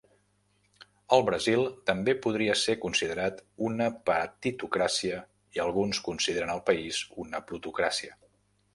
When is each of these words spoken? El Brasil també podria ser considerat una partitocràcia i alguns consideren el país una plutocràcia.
El 1.17 1.25
Brasil 1.27 1.61
també 1.89 2.15
podria 2.23 2.55
ser 2.63 2.77
considerat 2.87 3.45
una 3.69 3.91
partitocràcia 4.13 5.23
i 5.59 5.65
alguns 5.69 6.03
consideren 6.11 6.57
el 6.59 6.67
país 6.75 7.07
una 7.27 7.47
plutocràcia. 7.53 8.23